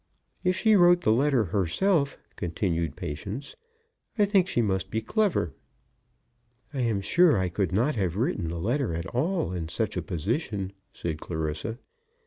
[0.43, 3.55] "If she wrote the letter herself," continued Patience,
[4.17, 5.53] "I think she must be clever."
[6.73, 10.01] "I am sure I could not have written a letter at all in such a
[10.01, 11.77] position," said Clarissa.